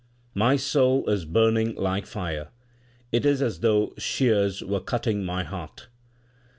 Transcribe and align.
My 0.33 0.55
soul 0.55 1.07
is 1.11 1.25
burning 1.25 1.75
like 1.75 2.07
fire; 2.07 2.47
it 3.11 3.23
is 3.23 3.39
as 3.39 3.59
though 3.59 3.93
shears 3.99 4.63
were 4.63 4.79
cutting 4.79 5.23
my 5.23 5.43
heart. 5.43 5.89